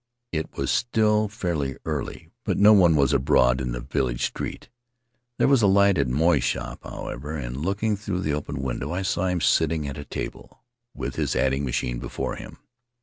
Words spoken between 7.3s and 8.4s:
and looking through the